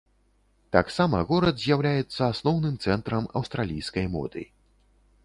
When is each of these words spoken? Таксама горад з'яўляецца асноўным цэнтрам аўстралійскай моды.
Таксама 0.75 1.19
горад 1.31 1.59
з'яўляецца 1.63 2.21
асноўным 2.33 2.75
цэнтрам 2.87 3.29
аўстралійскай 3.41 4.05
моды. 4.15 4.43